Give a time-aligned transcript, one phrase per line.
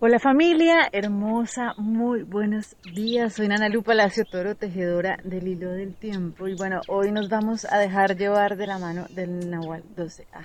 [0.00, 3.34] Hola familia hermosa, muy buenos días.
[3.34, 6.48] Soy Nana Lu Palacio Toro, tejedora del hilo del tiempo.
[6.48, 10.44] Y bueno, hoy nos vamos a dejar llevar de la mano del Nahual 12A.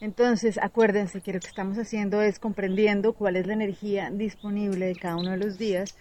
[0.00, 4.96] Entonces, acuérdense que lo que estamos haciendo es comprendiendo cuál es la energía disponible de
[4.96, 5.94] cada uno de los días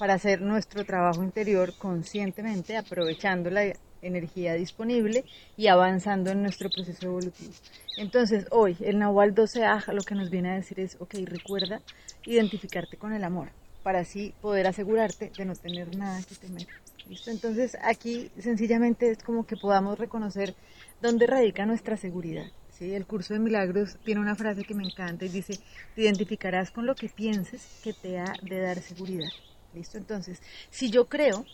[0.00, 3.72] para hacer nuestro trabajo interior conscientemente, aprovechando la
[4.02, 5.24] energía disponible
[5.56, 7.52] y avanzando en nuestro proceso evolutivo.
[7.96, 11.80] Entonces, hoy el Nahual 12A lo que nos viene a decir es, ok, recuerda
[12.26, 13.48] identificarte con el amor,
[13.82, 16.66] para así poder asegurarte de no tener nada que temer.
[17.08, 17.30] ¿Listo?
[17.30, 20.54] Entonces, aquí sencillamente es como que podamos reconocer
[21.00, 22.46] dónde radica nuestra seguridad.
[22.76, 22.94] ¿sí?
[22.94, 25.54] El curso de milagros tiene una frase que me encanta y dice,
[25.94, 29.28] te identificarás con lo que pienses que te ha de dar seguridad.
[29.72, 29.98] ¿Listo?
[29.98, 31.44] Entonces, si yo creo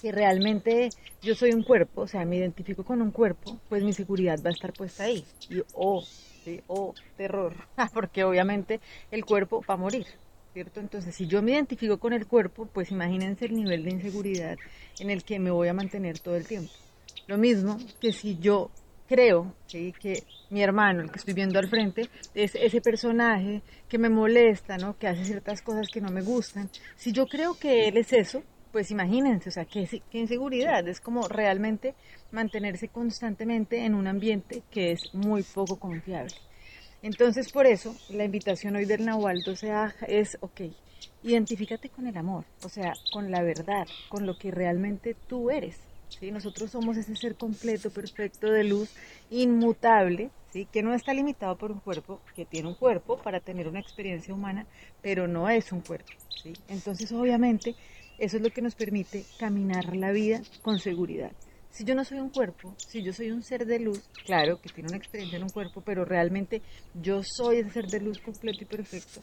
[0.00, 0.90] que realmente
[1.22, 4.50] yo soy un cuerpo, o sea, me identifico con un cuerpo, pues mi seguridad va
[4.50, 5.24] a estar puesta ahí.
[5.48, 6.02] Y oh,
[6.44, 6.60] ¿sí?
[6.66, 7.54] oh, terror,
[7.94, 10.06] porque obviamente el cuerpo va a morir,
[10.52, 10.80] ¿cierto?
[10.80, 14.56] Entonces, si yo me identifico con el cuerpo, pues imagínense el nivel de inseguridad
[15.00, 16.72] en el que me voy a mantener todo el tiempo.
[17.26, 18.70] Lo mismo que si yo
[19.08, 24.08] creo que mi hermano, el que estoy viendo al frente, es ese personaje que me
[24.08, 24.96] molesta, ¿no?
[24.98, 26.70] que hace ciertas cosas que no me gustan.
[26.96, 28.42] Si yo creo que él es eso,
[28.76, 31.94] pues imagínense, o sea, qué, qué inseguridad, es como realmente
[32.30, 36.34] mantenerse constantemente en un ambiente que es muy poco confiable.
[37.00, 39.72] Entonces, por eso, la invitación hoy del Nahual 12
[40.08, 40.60] es, ok,
[41.22, 45.78] identifícate con el amor, o sea, con la verdad, con lo que realmente tú eres.
[46.10, 46.30] ¿sí?
[46.30, 48.90] Nosotros somos ese ser completo, perfecto, de luz,
[49.30, 50.68] inmutable, ¿sí?
[50.70, 54.34] que no está limitado por un cuerpo, que tiene un cuerpo para tener una experiencia
[54.34, 54.66] humana,
[55.00, 56.12] pero no es un cuerpo.
[56.42, 56.52] ¿sí?
[56.68, 57.74] Entonces, obviamente,
[58.18, 61.32] eso es lo que nos permite caminar la vida con seguridad.
[61.70, 64.70] Si yo no soy un cuerpo, si yo soy un ser de luz, claro que
[64.70, 66.62] tiene una experiencia en un cuerpo, pero realmente
[66.94, 69.20] yo soy ese ser de luz completo y perfecto,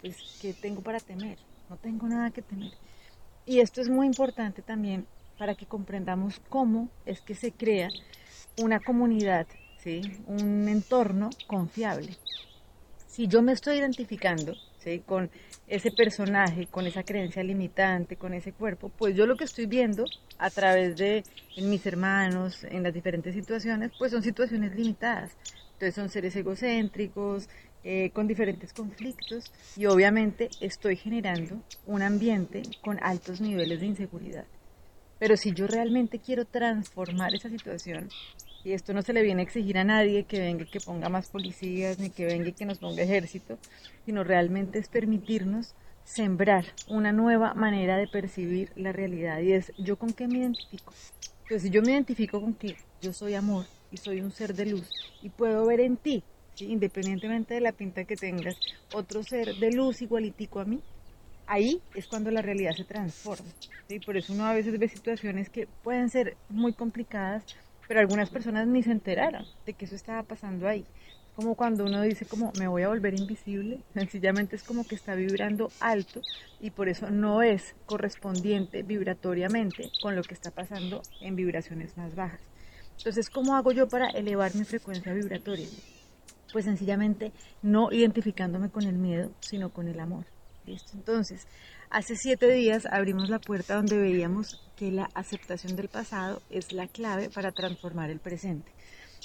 [0.00, 1.38] pues ¿qué tengo para temer?
[1.70, 2.72] No tengo nada que temer.
[3.46, 5.06] Y esto es muy importante también
[5.38, 7.88] para que comprendamos cómo es que se crea
[8.60, 9.46] una comunidad,
[9.78, 10.00] ¿sí?
[10.26, 12.16] un entorno confiable.
[13.06, 14.54] Si yo me estoy identificando
[15.04, 15.30] con
[15.66, 20.04] ese personaje, con esa creencia limitante, con ese cuerpo, pues yo lo que estoy viendo
[20.38, 21.24] a través de
[21.56, 25.36] mis hermanos, en las diferentes situaciones, pues son situaciones limitadas.
[25.74, 27.48] Entonces son seres egocéntricos,
[27.84, 34.44] eh, con diferentes conflictos y obviamente estoy generando un ambiente con altos niveles de inseguridad.
[35.22, 38.08] Pero si yo realmente quiero transformar esa situación,
[38.64, 41.08] y esto no se le viene a exigir a nadie que venga y que ponga
[41.08, 43.56] más policías, ni que venga y que nos ponga ejército,
[44.04, 49.38] sino realmente es permitirnos sembrar una nueva manera de percibir la realidad.
[49.38, 50.92] Y es, ¿yo con qué me identifico?
[51.44, 54.66] Entonces, si yo me identifico con que yo soy amor y soy un ser de
[54.66, 54.90] luz
[55.22, 56.24] y puedo ver en ti,
[56.58, 58.56] independientemente de la pinta que tengas,
[58.92, 60.80] otro ser de luz igualitico a mí,
[61.52, 63.50] ahí es cuando la realidad se transforma.
[63.88, 67.44] y Por eso uno a veces ve situaciones que pueden ser muy complicadas,
[67.86, 70.86] pero algunas personas ni se enteraron de que eso estaba pasando ahí.
[71.36, 75.14] Como cuando uno dice como me voy a volver invisible, sencillamente es como que está
[75.14, 76.22] vibrando alto
[76.58, 82.14] y por eso no es correspondiente vibratoriamente con lo que está pasando en vibraciones más
[82.14, 82.40] bajas.
[82.96, 85.68] Entonces, ¿cómo hago yo para elevar mi frecuencia vibratoria?
[86.50, 90.24] Pues sencillamente no identificándome con el miedo, sino con el amor.
[90.66, 91.46] Entonces,
[91.90, 96.86] hace siete días abrimos la puerta donde veíamos que la aceptación del pasado es la
[96.86, 98.70] clave para transformar el presente.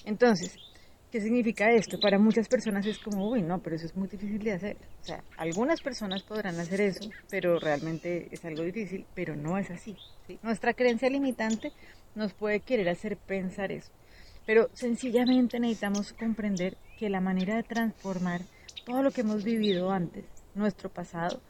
[0.06, 0.56] Entonces,
[1.12, 2.00] ¿qué significa esto?
[2.00, 4.78] Para muchas personas es como, uy, no, pero eso es muy difícil de hacer.
[5.02, 9.70] O sea, algunas personas podrán hacer eso, pero realmente es algo difícil, pero no es
[9.70, 9.96] así.
[10.42, 11.72] Nuestra creencia limitante
[12.16, 13.92] nos puede querer hacer pensar eso.
[14.46, 18.42] Pero sencillamente necesitamos comprender que la manera de transformar
[18.86, 21.42] todo lo que hemos vivido antes nuestro pasado,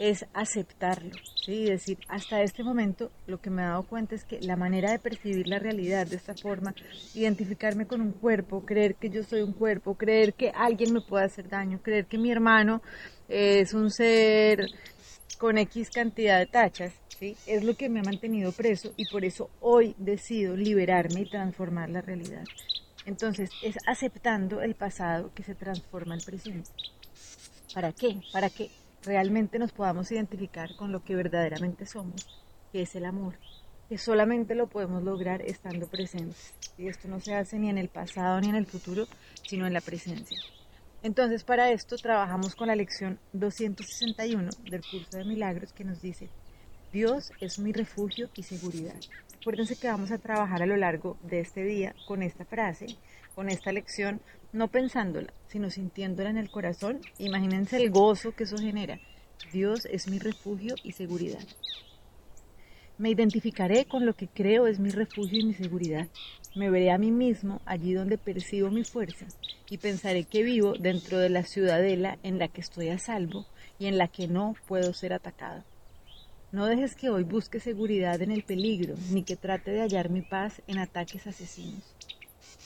[0.00, 1.10] es aceptarlo,
[1.44, 1.64] ¿sí?
[1.64, 4.98] decir, hasta este momento lo que me he dado cuenta es que la manera de
[4.98, 6.74] percibir la realidad de esta forma,
[7.14, 11.26] identificarme con un cuerpo, creer que yo soy un cuerpo, creer que alguien me puede
[11.26, 12.80] hacer daño, creer que mi hermano
[13.28, 14.68] es un ser
[15.36, 17.36] con X cantidad de tachas, ¿sí?
[17.46, 21.90] es lo que me ha mantenido preso y por eso hoy decido liberarme y transformar
[21.90, 22.44] la realidad.
[23.04, 26.70] Entonces es aceptando el pasado que se transforma el presente.
[27.74, 28.20] ¿Para qué?
[28.32, 28.70] Para que
[29.04, 32.26] realmente nos podamos identificar con lo que verdaderamente somos,
[32.72, 33.34] que es el amor,
[33.88, 36.52] que solamente lo podemos lograr estando presentes.
[36.76, 39.06] Y esto no se hace ni en el pasado ni en el futuro,
[39.48, 40.38] sino en la presencia.
[41.02, 46.28] Entonces, para esto trabajamos con la lección 261 del curso de milagros que nos dice,
[46.92, 48.96] Dios es mi refugio y seguridad.
[49.40, 52.98] Acuérdense que vamos a trabajar a lo largo de este día con esta frase
[53.34, 54.20] con esta lección,
[54.52, 57.00] no pensándola, sino sintiéndola en el corazón.
[57.18, 59.00] Imagínense el gozo que eso genera.
[59.52, 61.42] Dios es mi refugio y seguridad.
[62.98, 66.08] Me identificaré con lo que creo es mi refugio y mi seguridad.
[66.54, 69.26] Me veré a mí mismo allí donde percibo mi fuerza
[69.70, 73.46] y pensaré que vivo dentro de la ciudadela en la que estoy a salvo
[73.78, 75.64] y en la que no puedo ser atacado.
[76.52, 80.20] No dejes que hoy busque seguridad en el peligro, ni que trate de hallar mi
[80.20, 81.94] paz en ataques asesinos.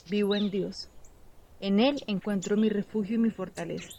[0.07, 0.87] Vivo en Dios.
[1.59, 3.89] En Él encuentro mi refugio y mi fortaleza.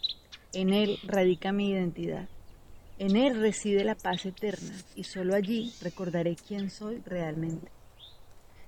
[0.53, 2.29] En Él radica mi identidad.
[2.97, 7.69] En Él reside la paz eterna y solo allí recordaré quién soy realmente.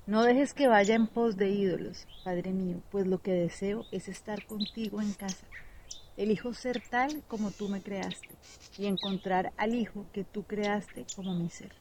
[0.06, 4.10] No dejes que vaya en pos de ídolos, Padre mío, pues lo que deseo es
[4.10, 5.48] estar contigo en casa.
[6.18, 8.28] Elijo ser tal como tú me creaste
[8.78, 11.72] y encontrar al Hijo que tú creaste como mi ser.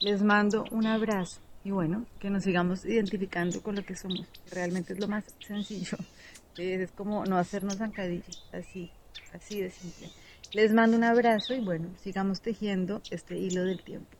[0.00, 4.26] Les mando un abrazo y bueno, que nos sigamos identificando con lo que somos.
[4.50, 5.96] Realmente es lo más sencillo.
[6.54, 8.90] Es como no hacernos zancadillas, así,
[9.32, 10.10] así de simple.
[10.52, 14.18] Les mando un abrazo y bueno, sigamos tejiendo este hilo del tiempo.